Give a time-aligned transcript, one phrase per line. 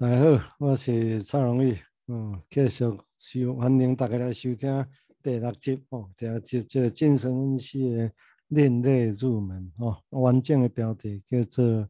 [0.00, 2.70] 大家好，我是蔡荣裕，嗯，继续
[3.18, 4.86] 收欢迎大家来收听
[5.22, 8.10] 第六集哦，第六集这个精神分析的
[8.48, 11.86] 另类入门哦，完整的标题叫做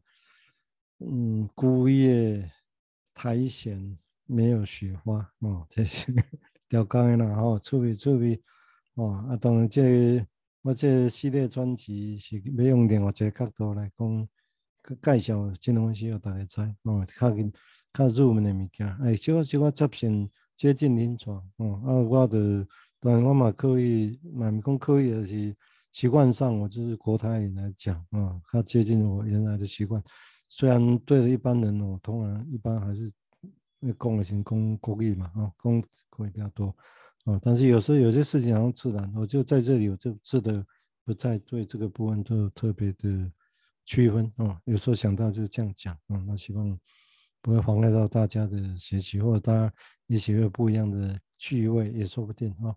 [0.99, 2.51] 嗯，孤叶
[3.13, 6.13] 苔藓没有雪花哦，这是
[6.67, 8.43] 调讲的啦吼，趣味趣味。
[8.95, 10.27] 哦，啊，当然这个、
[10.63, 14.27] 我这个系列专辑是要用另外一个角度来讲，
[15.01, 17.33] 介绍精神分析，让大家知哦，较
[17.93, 22.65] 较入门的物件，哎，小小可接近接近临床，嗯，啊，我的
[22.99, 25.55] 当然我嘛可以，嘛咪讲可以，就是
[25.91, 30.01] 习惯上我就是国台语来讲，啊、嗯，较接近我原来的习惯。
[30.47, 33.11] 虽然对着一般人哦，通常一般还是
[33.99, 36.67] 讲的是讲国语嘛，啊，讲国语比较多，
[37.25, 40.65] 啊、但是有时候有些事情好像自然，我就在这里，我就记得
[41.03, 43.31] 不再对这个部分做特别的
[43.85, 46.79] 区分，啊、有时候想到就这样讲，啊、那希望。
[47.41, 49.73] 不会妨碍到大家的学习，或者大家
[50.07, 52.75] 也许有不一样的趣味，也说不定啊。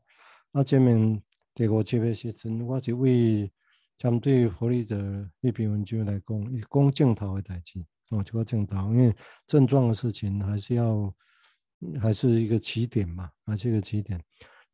[0.51, 1.23] 那前面
[1.55, 3.53] 第五集的时阵，我是为
[3.99, 9.15] 针对弗里德一篇文章来讲，以讲镜头的代志哦，就个镜头，因为
[9.47, 11.15] 症状的事情还是要
[12.01, 14.21] 还是一个起点嘛，还是一个起点。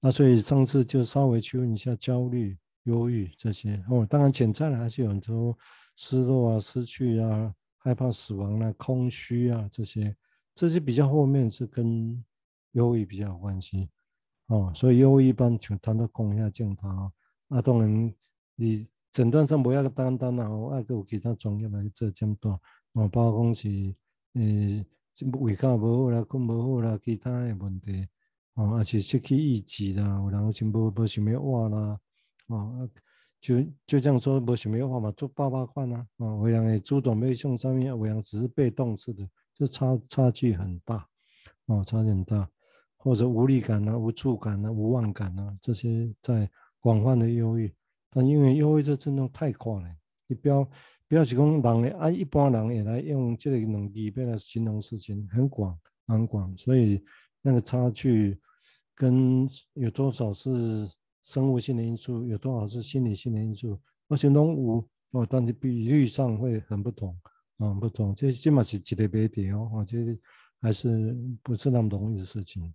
[0.01, 5.59] 那所以上次就稍微去问一下焦虑、忧郁这些哦，当然潜在的还是有很多
[5.97, 7.53] 失落啊、失去啊。
[7.83, 10.15] 害怕死亡啊，空虚啊，这些
[10.55, 12.23] 这些比较后面是跟
[12.73, 13.89] 忧郁比较有关系
[14.49, 16.89] 哦，所以忧郁一般就谈到讲一下镜头
[17.49, 18.15] 啊，当然
[18.55, 22.55] 你诊断上不要单单啊，爱个有其他专业来做诊断
[22.93, 23.95] 哦，包括讲是
[24.35, 24.85] 呃
[25.41, 28.07] 胃口无好啦，困无好啦，其他的问题
[28.55, 31.99] 哦，还是失去意志啦，有人是无无想要活啦
[32.49, 32.89] 哦。
[33.41, 41.09] 就就这样说，没什么话嘛，做爸爸看啊，啊，有人会主动要向上面，有人只是被动式的，就差差距很大，
[41.65, 42.47] 哦，差距很大，
[42.99, 46.51] 或者无力感啊、无助感啊、无望感啊，这些在
[46.81, 47.73] 广泛的忧郁，
[48.11, 49.89] 但因为忧郁这症状太快了，
[50.27, 50.63] 你不要
[51.09, 57.03] 不要去讲人啊，一般人也来用这个能力来形容事情，很广很广，所以
[57.41, 58.39] 那个差距
[58.95, 60.87] 跟有多少是。
[61.23, 63.81] 生物性的因素有多少是心理性的因素？
[64.09, 67.17] 而且拢有哦，但是比率上会很不同
[67.59, 68.15] 啊，不同。
[68.15, 70.19] 这起码是一个别的哦，我觉得
[70.61, 72.73] 还是不是那么容易的事情。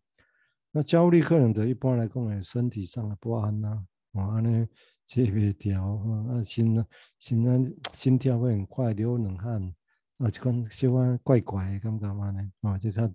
[0.71, 4.67] 那焦虑可能的一般来讲，身体上的不安呐，啊，呢，
[5.05, 6.85] 节不调啊，心呢，
[7.19, 9.73] 心呢，心跳会很快，流冷汗
[10.17, 13.09] 啊，就跟喜欢怪怪的感觉嘛呢，啊，就他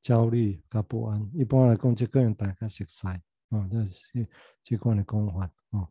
[0.00, 1.28] 焦虑加不安。
[1.34, 3.06] 一般来讲，这个人大概熟悉。
[3.50, 4.28] 啊，这是
[4.62, 5.88] 这款的讲法哦，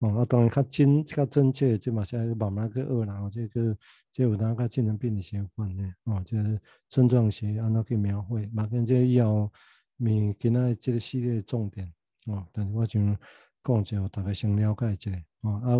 [0.00, 3.30] 哦，啊，当然较真较真切，即嘛是慢慢去学啦。
[3.32, 3.76] 这个
[4.10, 9.52] 即有哪个精神病的相关的哦，就是症状学安怎去描绘，嘛跟这以后
[9.98, 11.92] 咪今仔这个系列重点
[12.26, 12.44] 哦。
[12.52, 13.18] 但是我想
[13.62, 15.70] 讲一下，大概先了解一下哦啊，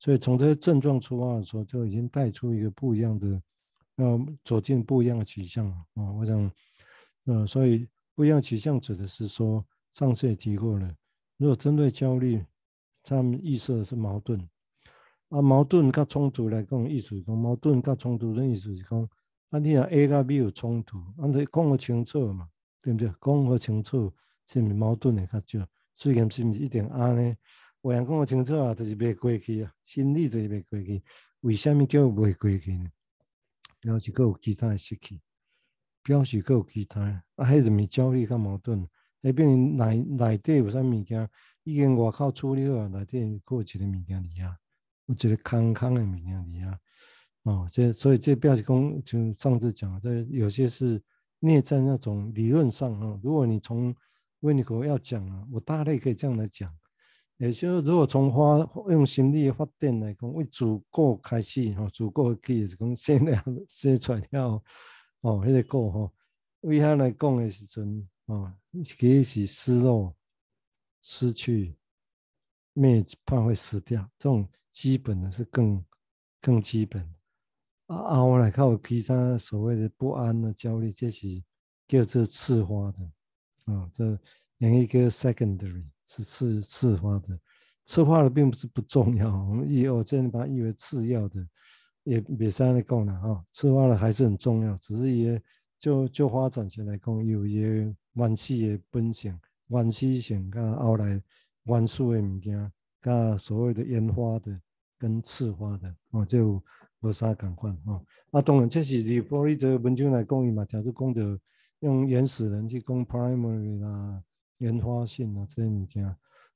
[0.00, 3.40] 所以从这些症状出发的时候，就已经带出一个不一样的，
[3.98, 6.12] 要走进不一样的取向哦。
[6.18, 6.50] 我想，
[7.26, 9.64] 呃，所以不一样取向指的是说。
[9.96, 10.94] 上次也提过了，
[11.38, 12.44] 如果针对焦虑，
[13.02, 14.38] 他们预设的是矛盾，
[15.30, 19.08] 啊，矛盾跟冲突来讲，意思是讲矛盾跟冲突的意思是讲，
[19.48, 22.46] 啊，你若 A 跟 B 有冲突，啊，你讲个清楚嘛，
[22.82, 23.08] 对不对？
[23.08, 24.12] 讲个清楚，
[24.46, 25.66] 是毋是矛盾的较少？
[25.94, 27.34] 虽然是毋是一定安尼，
[27.80, 31.02] 有人讲清楚啊，就是袂过去啊，心理就是袂过去，
[31.40, 32.90] 为什么叫袂过去呢？
[33.80, 35.22] 表示佫有其他的失去，
[36.02, 37.00] 表示佫有其他，
[37.36, 38.86] 啊，还是咪焦虑跟矛盾？
[39.26, 41.28] 那边内内底有啥物件？
[41.64, 44.56] 已经外口处理好，内底佫有一个物件伫遐，
[45.06, 46.78] 有一个空空的物件伫遐。
[47.42, 51.02] 哦，这所以这表示讲，就上次讲，这有些是
[51.40, 53.18] 内在那种理论上啊。
[53.20, 53.92] 如果你从
[54.40, 56.72] 维尼口要讲啊，我大概可以这样来讲，
[57.38, 58.58] 也就是如果从发
[58.92, 64.62] 用心理发电来讲，为主构开始哈，主构可以是讲先量先出来哦，
[65.22, 66.12] 哦，那个构哈，
[66.60, 68.08] 为他来讲的时阵。
[68.26, 68.82] 啊，一
[69.22, 70.12] 起失落、
[71.00, 71.76] 失去、
[72.72, 75.84] 灭，怕会死掉，这种基本的是更
[76.40, 77.02] 更基本。
[77.86, 81.40] 啊啊，我来看我其他所谓的不安的焦虑，这是
[81.86, 83.72] 叫做次发的。
[83.72, 84.18] 啊，这
[84.58, 87.38] 另一个 secondary 是次次发的，
[87.84, 89.28] 次发的并不是不重要。
[89.44, 91.46] 我们以后真的把它译为次要的，
[92.02, 93.44] 也别三来讲了啊。
[93.52, 95.40] 次发的还是很重要，只是也
[95.78, 97.96] 就就发展起来讲有一些。
[98.16, 101.22] 原始的本性、原始性，加后来
[101.64, 104.58] 原始的物件，加所谓的烟花的
[104.98, 106.62] 跟刺花的，哦，就
[107.00, 108.02] 无啥共款哦。
[108.30, 111.38] 啊，当然这是以弗洛伊德文章来讲，伊嘛，听说讲着
[111.80, 114.22] 用原始人去讲 primary 啦、
[114.58, 116.04] 烟花性啦这些物件，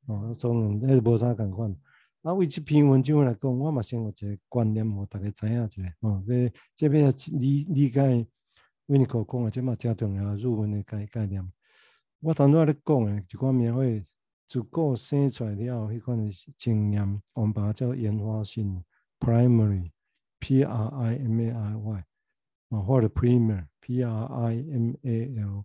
[0.06, 1.76] 哦，当然迄无啥共款。
[2.22, 8.26] 啊，为这篇文章来讲，我嘛先有一个观念，互大家知影一下，哦，这这边理理解
[8.90, 11.48] 维尼口讲的这嘛真重要入门的概概念。
[12.18, 14.04] 我当初咧讲诶，一款描绘
[14.48, 16.28] 自古生出来了后，迄款的
[16.58, 18.82] 经验，我们把它叫原发性
[19.20, 22.04] （primary，p r i m a r y）
[22.70, 25.64] 啊，或者 “primary”（P-R-I-M-A-L）。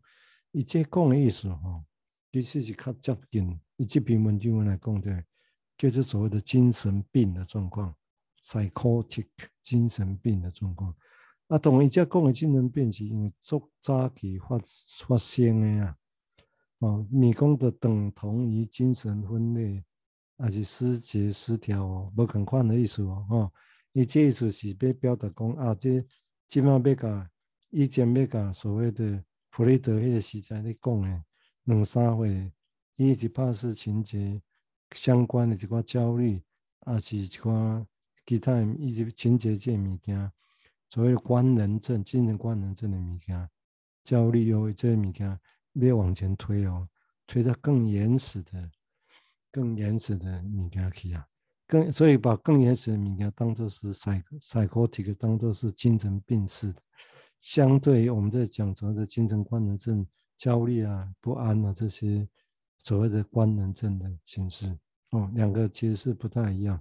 [0.51, 1.83] 伊这讲的意思吼，
[2.31, 5.23] 其实是较接近伊这篇文章来讲的。
[5.77, 7.93] 叫做所谓的精神病的状况
[8.41, 9.25] ，psychotic
[9.61, 10.95] 精神病的状况。
[11.47, 14.59] 啊，同，伊只讲的精神病是因为足早期发
[15.07, 15.95] 发生的啊。
[16.79, 19.83] 哦，咪讲的等同于精神分裂，
[20.37, 23.25] 还是思觉失调哦，无共款的意思哦。
[23.29, 23.53] 吼，
[23.93, 26.03] 伊这意思是要表达讲啊，这
[26.47, 27.29] 即马要甲
[27.69, 31.23] 以前要甲所谓的弗雷德迄个时代咧讲的
[31.63, 32.51] 两三回，
[32.95, 34.41] 伊是怕是情节。
[34.91, 36.41] 相关的一寡焦虑，
[36.81, 37.83] 啊，是一寡
[38.25, 40.31] 其他一些情节这物件，
[40.89, 43.49] 所谓官能症、精神官能症的物件，
[44.03, 45.39] 焦虑、忧郁这些物件，
[45.73, 46.87] 要往前推哦，
[47.27, 48.69] 推到更原始的、
[49.51, 51.25] 更原始的物件去啊，
[51.67, 56.81] 更所以把更原始的物件当作是 psychotic，当作是精神病似的，
[57.41, 60.05] 相对于我们在讲所谓的精神官能症、
[60.37, 62.27] 焦虑啊、不安啊这些。
[62.83, 64.67] 所谓的官能症的形式
[65.09, 66.79] 哦，两个其实是不太一样。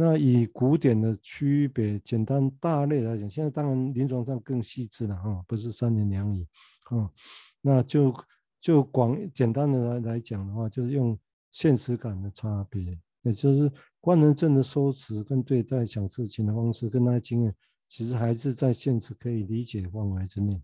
[0.00, 6.46] 那以古典的区别，简单大类来讲，现在当然临床上更细致了哈，不是三言两语
[6.84, 7.10] 啊。
[7.60, 8.14] 那就
[8.60, 11.18] 就广简单的来来讲的话，就是用
[11.50, 13.68] 现实感的差别，也就是
[14.00, 17.52] 官能症的收持跟对待想事情的方式，跟他的经验，
[17.88, 20.62] 其实还是在现实可以理解范围之内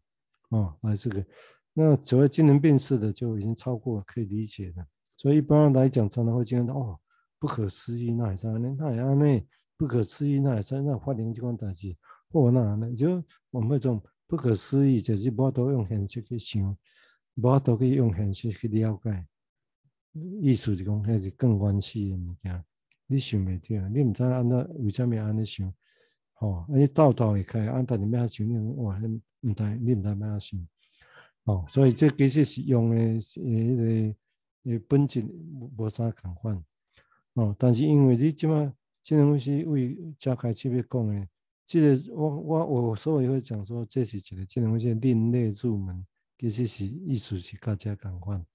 [0.51, 1.27] 啊，来这个。
[1.73, 6.97] 那所谓精神病似的就已经超过可以理解的，所以一般来讲，常常会觉得哦，
[7.45, 9.47] 不可思议，那也是那那也那
[9.77, 11.95] 不可思议，那也是那发生即款代志，
[12.31, 16.75] 或那安尼就我们会种不可思议，就是无法度用现实去想，
[17.35, 19.27] 无法度去用现实去了解，
[20.41, 22.65] 意思是讲那是更原始的物件，
[23.07, 25.71] 你想袂到，你唔知安那为虾米安尼想，
[26.33, 30.67] 吼，你道道会开，按道理咩想，你哇，唔知你唔知咩想。
[31.45, 36.65] 哦，所以这其实是用的，诶，迄个诶本质无无啥共款。
[37.35, 38.55] 哦，但是因为你即马
[39.03, 41.29] 这种东西为加开始要讲诶，
[41.67, 46.07] 这个我我我所以会讲说，这是一个这种东西另类入门，
[46.39, 48.47] 其实是意思是较加共款。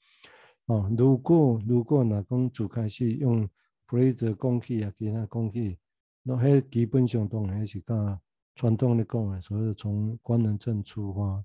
[0.65, 3.47] 哦，如果如果若讲主开始用
[3.85, 5.77] 弗雷德讲起啊，其他讲起，
[6.23, 8.19] 那迄基本上当然是较
[8.55, 11.43] 传统的讲诶，所以从官能症出发，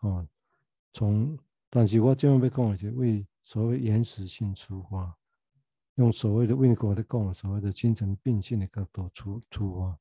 [0.00, 0.26] 哦。
[0.92, 1.38] 从，
[1.68, 5.14] 但是我这边要讲的是为所谓原始性出发，
[5.96, 9.98] 用所谓的维尼口在讲所谓的精神病性的角度出出发，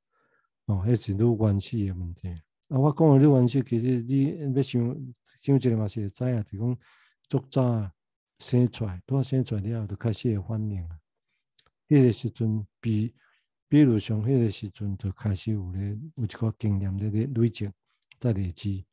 [0.74, 2.30] 哦，那是愈原始的问题。
[2.69, 6.77] 啊，我讲的愈原始，其实你要想想一个嘛是会知啊，就讲
[7.27, 7.92] 足早
[8.39, 11.00] 生出来，拄生出来了后就开始会反应啊。
[11.88, 13.13] 迄个时阵，比
[13.68, 17.69] 比如像迄个时阵就开始有咧有一个经验咧咧累积，
[18.19, 18.86] 在累积，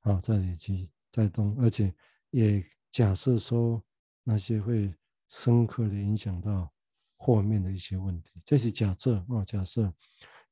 [0.00, 0.90] 啊，在累积。
[1.10, 1.92] 带动，而且
[2.30, 3.82] 也假设说
[4.22, 4.94] 那些会
[5.28, 6.72] 深刻的影响到
[7.16, 9.92] 后面的一些问题，这是假设啊，假设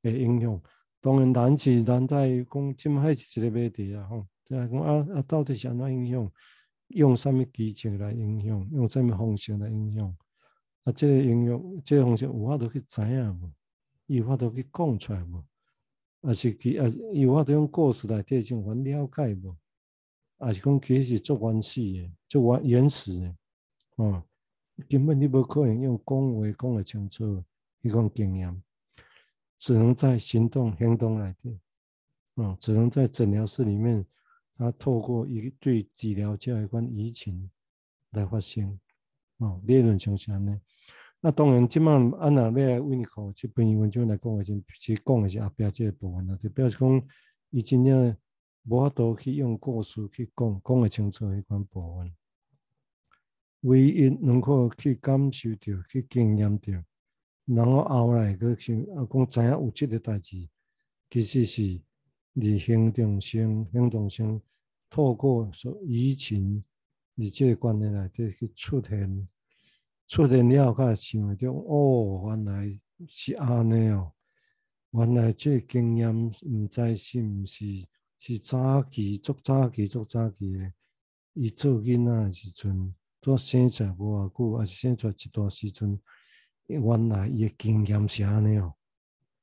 [0.02, 0.62] 会影响。
[0.98, 6.32] 当然难是难在讲，今麦是一个问题啊，吼，就讲啊啊，到底是安怎影响？
[6.88, 8.68] 用什么机制来影响？
[8.72, 10.16] 用什么方式来影响？
[10.82, 13.52] 啊，这个影响，这个方式有法度去知影无？
[14.06, 15.44] 有法度去讲出来无？
[16.22, 19.56] 啊，是其啊，有法度用故事来提醒我了解无？
[20.38, 23.36] 啊，是讲其实是足原始的，足原原始的，
[23.96, 24.24] 哦，
[24.88, 27.42] 根本你无可能用讲话讲得清楚，
[27.82, 28.62] 迄种经验，
[29.58, 31.58] 只能在行动行动来的，
[32.36, 34.04] 嗯，只能在诊疗室里面，
[34.56, 37.50] 他透过一对治疗这样一款移情
[38.10, 38.78] 来发生，
[39.38, 40.58] 哦，理论上是安尼。
[41.20, 47.02] 那当然，即满安娜要维尼口这篇文章来讲，已经其讲的是后壁这个部分了，就表示讲
[47.50, 48.16] 伊真正。
[48.68, 52.12] 无法度去用故事去讲，讲得清楚迄款部分。
[53.62, 56.72] 唯一能够去感受到、去经验到，
[57.46, 60.48] 然后后来去想啊，讲知影有即个代志，
[61.10, 61.80] 其实是
[62.32, 64.40] 你行动性、行动性
[64.90, 66.62] 透过说移情，
[67.14, 69.28] 你这个观念来底去出现，
[70.06, 74.12] 出现了，才想会到哦，原来是安尼哦。
[74.92, 77.84] 原来这经验毋知是毋是
[78.18, 80.72] 是早期足早期足早期诶，
[81.34, 86.00] 伊做囡仔诶时阵，做生出来无偌久，还是生出来一段时阵，
[86.66, 88.74] 原来伊诶经验是安尼哦。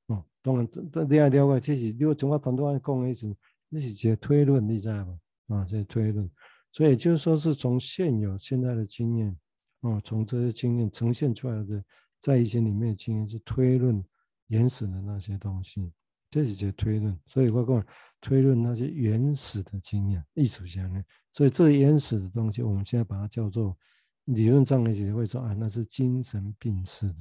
[0.07, 0.67] 哦，当然，
[1.09, 3.37] 你爱了解，这是你从我团队安尼讲诶时阵，
[3.71, 5.19] 这是一个推论，你知无？
[5.53, 6.29] 啊，这个推论，
[6.71, 9.37] 所以就是说，是从现有现在的经验，
[9.81, 11.83] 哦，从这些经验呈现出来的，
[12.19, 14.03] 在一些里面的经验是推论
[14.47, 15.91] 原始的那些东西，
[16.33, 17.17] 这是一个推论。
[17.25, 17.85] 所以我讲
[18.19, 23.77] 推论那些原始的经验，艺术上呢，所以这原始的东西，我们现在把它叫做
[24.25, 27.15] 理论上的协会说啊，那是精神病识的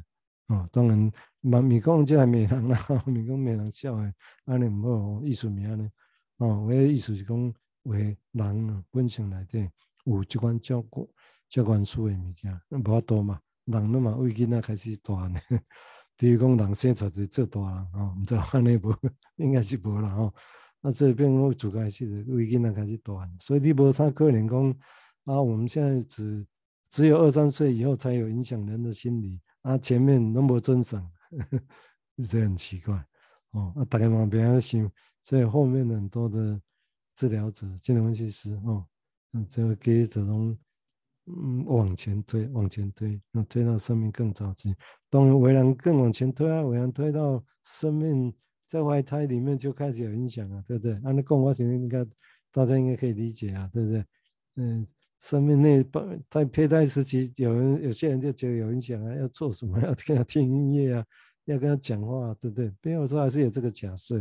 [0.48, 0.68] 啊、哦。
[0.72, 4.14] 当然，嘛，咪讲这还没人啦， 咪讲没人笑诶，
[4.46, 4.82] 安尼唔
[5.20, 5.90] 好，艺术名呢，
[6.38, 7.54] 哦，我的意思是讲。
[7.84, 9.68] 为人啊，本性内底
[10.04, 11.12] 有即款照顾、
[11.48, 13.40] 照顾书诶物件，无法度嘛。
[13.64, 15.40] 人拢嘛，为囡仔开始大呢。
[16.16, 18.94] 比如讲，人生出来就做大人哦，毋知安尼无，
[19.36, 20.34] 应该是无啦吼。
[20.80, 24.70] 那这边我自开始为囡仔开始大，所以你无啥可能讲
[25.24, 25.40] 啊。
[25.40, 26.46] 我们现在只
[26.90, 31.08] 只有二三岁以后才有影响人的心理啊，前面拢无真相，
[32.28, 32.94] 这很奇怪
[33.52, 33.72] 哦。
[33.76, 34.90] 啊，大家嘛别想，
[35.22, 36.60] 所以后面很多的。
[37.14, 38.86] 治疗者、精神分析师，哦，
[39.34, 40.58] 嗯，这个给这种，
[41.26, 44.74] 嗯，往前推，往前推，那推到生命更早期，
[45.08, 48.34] 当然为人更往前推啊，为人推到生命
[48.66, 50.92] 在怀胎里面就开始有影响啊，对不对？
[51.04, 52.04] 按那讲话，其实应该
[52.50, 54.04] 大家应该可以理解啊，对不对？
[54.56, 54.86] 嗯，
[55.20, 55.84] 生命内
[56.28, 59.78] 在胚胎时期，有人有些人就觉得有影响啊，要做什么？
[59.86, 61.04] 要跟他听音乐啊，
[61.44, 62.72] 要跟他讲话，对不对？
[62.82, 64.18] 没有说还是有这个假设。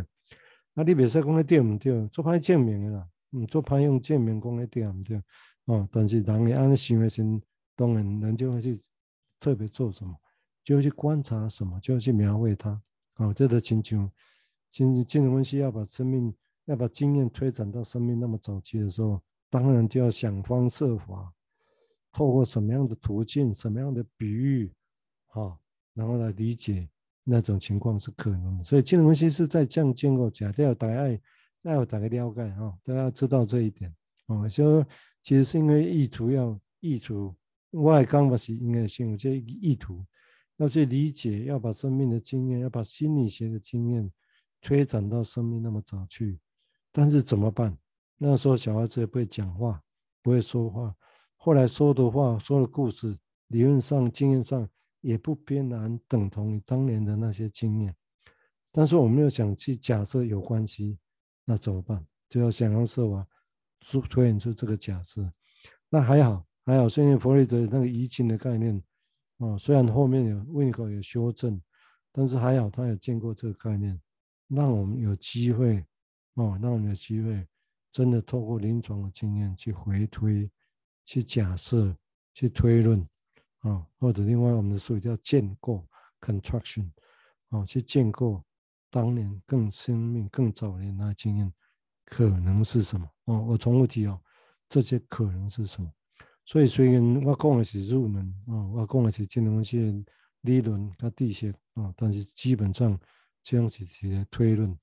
[0.76, 2.08] 啊，你别说讲的对唔对？
[2.10, 5.22] 做歹证明的啦，嗯，做歹用证明讲的对唔对？
[5.66, 7.24] 哦，但是人你安尼想的时，
[7.76, 8.82] 当然人就会去
[9.40, 10.16] 特别做什么，
[10.64, 12.82] 就会去观察什么，就会去描绘它。
[13.18, 14.10] 哦，这个亲像，
[14.70, 16.34] 精精神分析要把生命，
[16.66, 21.34] 要把经验推展到生命那么早期的时候，当然就要想方设法，
[22.12, 24.74] 透过什么样的途径，什么样的比喻，
[25.28, 25.60] 好、
[25.94, 26.90] 然后来理解。
[27.24, 31.08] 那种情况是可能的，所以金融分析是在这样建构假，都要大家
[31.62, 33.94] 要有大家了解哈，大家知道这一点
[34.28, 34.48] 哦。
[34.48, 34.84] 就
[35.24, 37.36] 其实是因为意图要意图，
[37.72, 40.06] 外刚不是应该先有这意图，
[40.58, 44.12] 要去理解，要把生命的经验，要把心理学的经验
[44.62, 46.40] 推展到生命那么早去。
[46.92, 47.78] 但是怎么办？
[48.18, 49.82] 那时候小孩子也不会讲话，
[50.22, 50.96] 不会说话，
[51.36, 54.70] 后来说的话，说的故事，理论上、经验上。
[55.02, 57.96] 也不必然等同于当年的那些经验，
[58.72, 61.00] 但是我们又想去假设有关系，
[61.44, 62.06] 那怎么办？
[62.30, 63.28] 就要想方设法
[64.10, 65.30] 推演出这个假设。
[65.90, 68.82] 那还好，还好，现在弗洛伊德那个移情的概念，
[69.38, 71.62] 哦，虽然后面有胃口有修正，
[72.12, 74.00] 但是还好他有见过这个概念，
[74.48, 75.86] 让我们有机会，
[76.36, 77.46] 哦，让我们有机会
[77.92, 80.50] 真的透过临床的经验去回推、
[81.06, 81.96] 去假设、
[82.34, 83.06] 去推论。
[83.60, 85.88] 啊，或者另外我们的术语叫建构
[86.20, 86.90] （construction），
[87.50, 88.44] 啊，去建构
[88.90, 91.54] 当年更生命、更早年的经验
[92.06, 93.10] 可能是什么？
[93.26, 94.20] 哦，我重复提哦，
[94.68, 95.92] 这些可能是什么？
[96.46, 100.06] 所以虽然我讲的是入门啊，我讲的是精神分析
[100.42, 103.00] 理论跟地线啊，但是基本上
[103.44, 104.78] 这样是一个推论。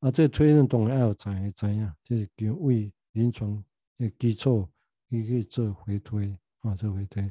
[0.00, 3.62] 啊，这推论当然要有知的知啊，就是叫为临床
[3.98, 4.68] 的基础，
[5.08, 7.30] 你可以做回推啊，做回推。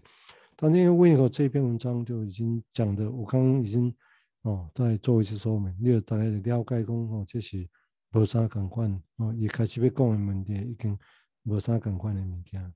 [0.56, 3.96] 但因为温尼口这篇文章就已经讲的，我刚刚已经
[4.42, 7.68] 哦再做一次说明，你有大概了解讲哦，这是
[8.12, 10.98] 无啥共款哦，一开始要讲的问题已经
[11.44, 12.74] 无啥共款的物件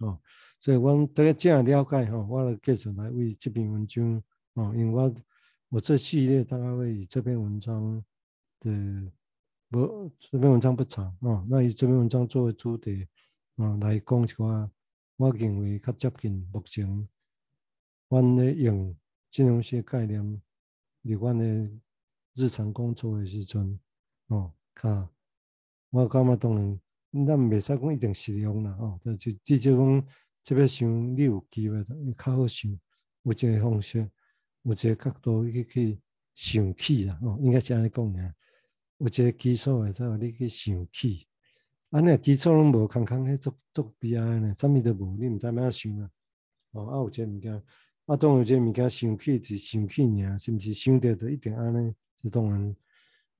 [0.00, 0.20] 哦，
[0.60, 4.22] 所以我大家这样了解哈，我来继续来为这篇文章
[4.54, 5.14] 哦，因为我
[5.70, 8.04] 我这系列大概会以这篇文章
[8.60, 9.12] 的
[9.70, 13.06] 不这篇文章不长哦，那以这篇文章作为主题
[13.56, 14.70] 啊来讲一下。
[15.20, 17.08] 我认为较接近目前，
[18.08, 18.96] 阮咧用
[19.32, 20.22] 金融学概念，
[21.02, 21.68] 伫阮咧
[22.36, 23.80] 日常工作的时阵，
[24.28, 25.10] 哦，卡，
[25.90, 26.80] 我感觉当然，
[27.26, 30.06] 咱袂使讲一定适用啦，哦，就至少讲，
[30.44, 32.70] 特别想你有机会，你较好想，
[33.22, 33.98] 有一个方式，
[34.62, 36.00] 有一个角度去去
[36.34, 38.34] 想起啦，哦，应该是安尼讲呀，
[38.98, 41.26] 有一个基础会使互你去想起。
[41.90, 46.10] 啊，你基础拢无空空，迄足足悲哀呢，啥物都无，你毋知影怎想啊？
[46.72, 47.62] 哦，啊有一个物件，
[48.04, 51.94] 啊当然有一个物件想起是想起尔，是毋是想着就一定安尼？
[52.20, 52.76] 是当然，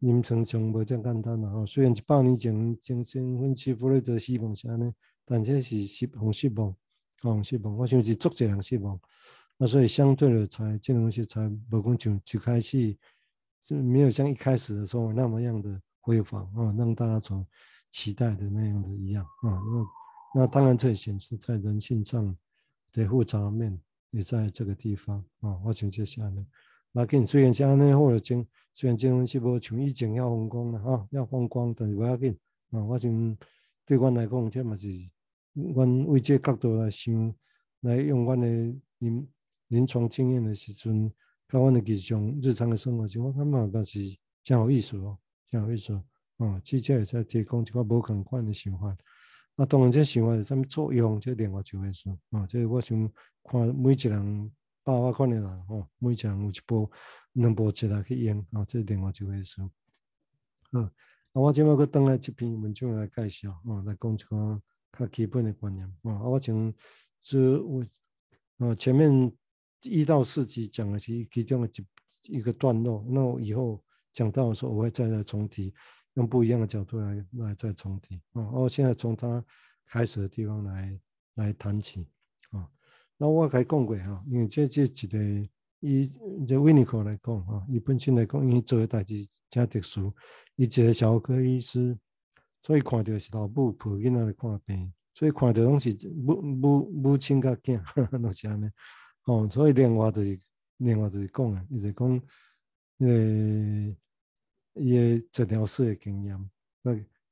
[0.00, 1.50] 临床上无遮简单啦。
[1.50, 4.92] 吼，虽然一百年前精神分析弗洛伊德希望是安尼，
[5.24, 6.74] 但这是失望失望，
[7.22, 7.76] 哦失望。
[7.76, 8.98] 我想是足侪人失望。
[9.58, 12.96] 啊，所以相对的才，精神分析才无讲像一开始
[13.60, 17.44] 就没有像一开始的时候那么样的辉煌啊，让大家从
[17.90, 19.60] 期待的那样的一样啊。
[20.32, 22.36] 那那当然这也显示在人性上
[22.92, 23.76] 的复杂面
[24.10, 25.58] 也在这个地方啊。
[25.64, 26.46] 我想接下来，
[26.98, 32.36] 那跟虽然像那或者经虽然金融是无像以前要风光了啊，要风光，但是不要紧
[32.72, 32.82] 啊。
[32.82, 33.38] 我想
[33.86, 34.88] 对我来讲，这嘛是
[35.54, 37.32] 我为这角度来想，
[37.82, 38.48] 来用我的
[38.98, 39.28] 临
[39.68, 41.08] 临床经验的时阵。
[41.46, 44.00] 台湾的日常日常的生活情况，感觉嘛是
[44.42, 45.16] 真有意思哦，
[45.48, 45.92] 真有意思
[46.38, 46.60] 哦。
[46.64, 48.88] 记者也在提供一个无同款的想法。
[49.54, 52.10] 啊，当然这想法有啥物作用，这另外一回事。
[52.32, 53.08] 啊，这我想
[53.44, 54.50] 看每一个人
[54.92, 56.90] 百万款的人哦，每一人有一部
[57.32, 59.60] 两部车来去用啊，这另外一回事。
[60.72, 60.90] 嗯，啊，
[61.32, 64.62] 我今麦去登来这篇文章来介绍哦，来讲一个
[64.98, 66.22] 较基本的观念啊。
[66.22, 66.72] 我从
[67.22, 67.84] 这我
[68.58, 69.32] 啊前面。
[69.82, 73.80] 一到四集讲的是其中的一一个段落，那我以后
[74.12, 75.72] 讲到的时候，我会再来重提，
[76.14, 78.50] 用不一样的角度来来再重提啊。
[78.50, 79.42] 我现在从他
[79.86, 81.00] 开始的地方来
[81.34, 82.08] 来谈起。
[83.18, 85.18] 那我该讲过哈，因为这这几个
[85.80, 86.10] 以
[86.46, 90.14] 这维尼克来讲哈，以本身来讲，因为做的代志真特殊，
[90.54, 91.98] 伊一个小儿科医师，
[92.62, 97.80] 所以看到是老母抱囡仔来看病，所以看到拢是母母母亲甲囝，
[98.18, 98.70] 拢是安尼。
[99.24, 100.38] 哦，所以另外就是
[100.78, 102.22] 另外就是讲伊，就是讲，
[102.98, 103.96] 呃，
[104.74, 106.50] 伊诶诊疗室的经验，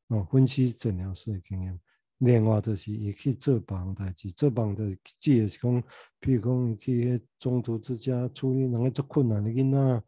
[0.08, 1.80] 哦，分析诊疗室的经验。
[2.18, 5.82] 另外就是伊去做别项代志，做别项代志指的是讲，
[6.18, 10.04] 比如讲伊去中途之家处理两个足困难的囡仔，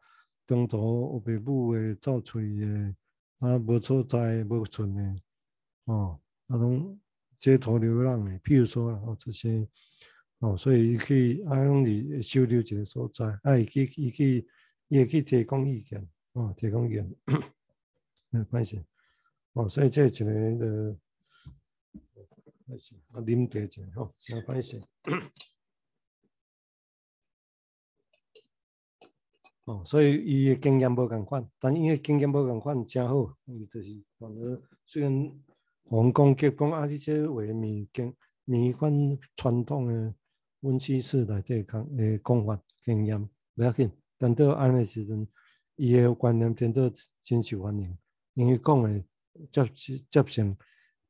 [0.47, 0.77] 中途
[1.13, 2.95] 有爸母的走出去的，
[3.39, 5.23] 啊，无所在无存的，
[5.85, 6.99] 哦，啊，拢
[7.39, 9.67] 街头流浪的，譬如说然后这些。
[10.41, 14.49] 哦，所以伊去啊，拢是收留一个所在，啊，伊去伊去
[14.87, 17.13] 伊会去提供意见，哦，提供意见，
[18.31, 18.81] 没关系，
[19.55, 20.97] 哦，所以这一个的，
[22.69, 24.83] 没关系，啊，啉茶者，吼，没关系，
[29.65, 35.33] 哦，所以伊的经验无共款，但伊的经验无共款，真好，伊就是反而虽然
[35.85, 38.15] 我们讲结讲啊，你这为民经
[38.45, 40.15] 面款传统的。
[40.63, 43.89] 温习室内底讲诶讲法经验不要紧，
[44.19, 45.25] 等到安尼时阵，
[45.77, 47.97] 伊诶观念变得真受欢迎，
[48.35, 49.05] 因为讲诶
[49.73, 50.57] 接接成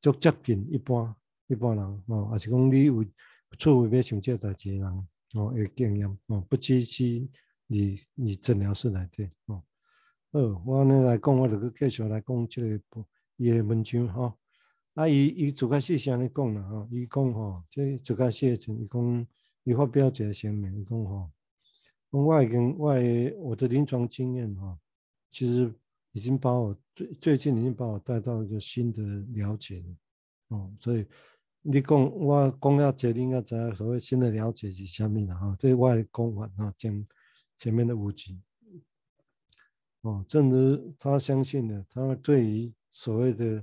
[0.03, 1.17] 足接近一般
[1.49, 3.05] 一般人哦，也是讲你有
[3.59, 7.05] 厝位要想这代志人哦，诶经验哦，不只是
[7.67, 9.63] 你你诊疗室内底哦。
[10.31, 12.81] 好，我安尼来讲，我着去继续来讲这个
[13.37, 14.39] 伊诶文章吼。
[14.95, 19.27] 啊，伊伊最开始是安尼讲啦吼，伊讲吼，这最开始诶，伊讲。
[19.65, 21.31] 伊发表一个声明，伊讲吼，
[22.11, 22.95] 讲我已经我
[23.37, 24.79] 我的临床经验哈，
[25.31, 25.71] 其实
[26.13, 29.03] 已经把我最最近已经把我带到一个新的
[29.35, 31.05] 了解了，哦，所以
[31.63, 37.07] 你讲我讲要决定要知道所谓新的了解是啥物啦哈，这我讲完哈，前
[37.57, 38.41] 前面的五集，
[40.03, 43.63] 哦，正如他相信的，他对于所谓的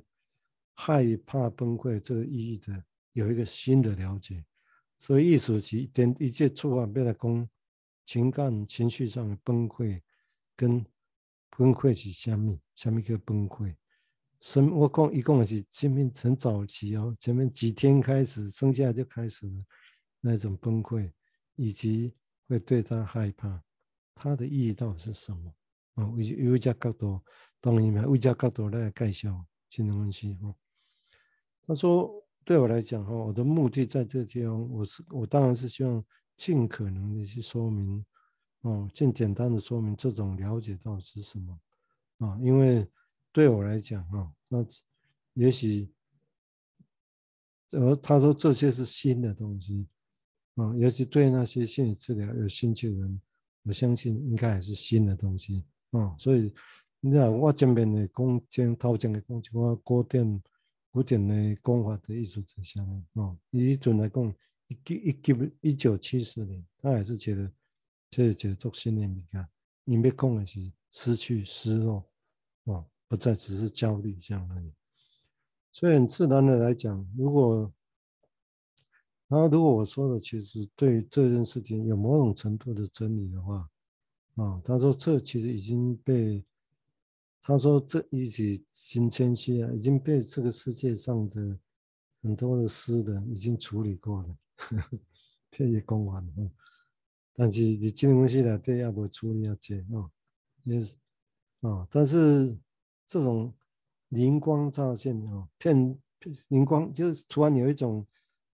[0.73, 4.45] 害怕崩溃这个意义的有一个新的了解。
[4.99, 7.49] 所以意思是，一点一切触发，别来讲
[8.05, 10.01] 情感情绪上的崩溃，
[10.55, 10.85] 跟
[11.57, 12.59] 崩溃是虾米？
[12.75, 13.75] 虾米叫崩溃？
[14.45, 19.51] 生我讲一共是前面很早期哦，前面几天开始生下就开始
[20.21, 21.11] 那种崩溃，
[21.55, 22.13] 以及
[22.47, 23.59] 会对他害怕，
[24.13, 25.51] 他的意义到底是什么？
[25.95, 27.19] 啊，有有一家角度，
[27.59, 30.55] 当然有一家角度来介绍这种东西哦。
[31.65, 32.21] 他说。
[32.47, 36.05] 对我来讲，哈，我的目的在这地方，我是我当然是希望
[36.37, 38.05] 尽可能的去说明，
[38.61, 41.59] 哦，尽简单的说明这种了解到是什么，
[42.19, 42.87] 啊，因为
[43.31, 44.65] 对我来讲，哈，那
[45.33, 45.91] 也许，
[47.71, 49.87] 呃，他说这些是新的东西，
[50.55, 53.21] 啊，尤其对那些心理治疗有兴趣的人，
[53.63, 56.53] 我相信应该也是新的东西，啊，所以
[56.99, 60.41] 你看我前面的讲，前头前的讲，就我古典。
[60.91, 64.33] 古典的功法的艺术指向哦，以准来讲，
[64.69, 67.51] 一九一九一九七四年，他还是觉得
[68.09, 69.45] 这是觉得做新的物件，
[69.83, 72.09] 因为讲的是失去失落，
[73.15, 74.73] 不再只是焦虑这样而已。
[75.71, 77.71] 所以很自然的来讲，如果
[79.27, 83.69] 然后如果我说的其实对于这件事情有某种程度的真理的话，
[84.35, 86.43] 啊，他说这其实已经被。
[87.47, 91.59] 他说：“这一起新谦虚啊，已经被这个世界上的
[92.23, 94.35] 很多的诗人已经处理过了，
[95.51, 96.51] 这也讲完了。
[97.35, 100.09] 但是你进东西来，对要不处理要解哦，
[100.63, 100.95] 也是
[101.61, 102.57] 啊，但是
[103.07, 103.53] 这种
[104.09, 105.97] 灵光乍现啊，片
[106.49, 108.05] 灵光就是突然有一种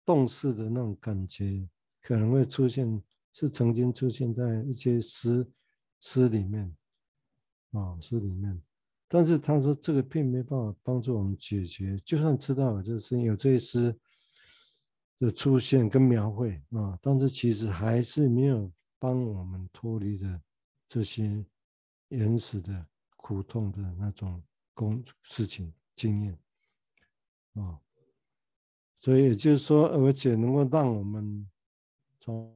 [0.06, 1.68] 动势的那种感觉，
[2.02, 3.02] 可能会出现，
[3.34, 5.48] 是曾经出现在一些诗
[6.00, 6.76] 诗里面
[7.72, 8.62] 啊，诗里面。
[9.08, 14.00] 但是他说这个并没办法帮助我们解决，就算知道了这是有这些诗
[15.20, 20.42] 的出现跟描绘啊，但是其实还是没有帮我们脱离的
[20.88, 21.46] 这些
[22.08, 22.88] 原始的
[23.22, 24.42] 苦痛的那种
[24.74, 26.38] 工事情经验。
[27.56, 27.78] 啊，
[29.02, 31.46] 所以也就是说，而且能够让我们
[32.22, 32.50] 从